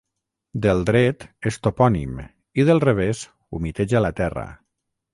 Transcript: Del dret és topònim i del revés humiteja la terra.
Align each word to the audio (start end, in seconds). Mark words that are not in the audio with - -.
Del 0.65 0.79
dret 0.89 1.25
és 1.51 1.59
topònim 1.69 2.17
i 2.63 2.67
del 2.73 2.83
revés 2.89 3.25
humiteja 3.59 4.07
la 4.07 4.15
terra. 4.23 4.53